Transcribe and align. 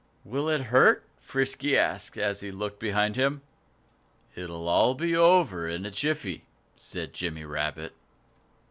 "Will 0.25 0.49
it 0.49 0.61
hurt?" 0.71 1.05
Frisky 1.19 1.77
asked, 1.77 2.17
as 2.17 2.39
he 2.39 2.49
looked 2.49 2.79
behind 2.79 3.15
him. 3.15 3.43
"It'll 4.33 4.67
all 4.67 4.95
be 4.95 5.15
over 5.15 5.67
in 5.69 5.85
a 5.85 5.91
jiffy," 5.91 6.45
said 6.75 7.13
Jimmy 7.13 7.45
Rabbit. 7.45 7.93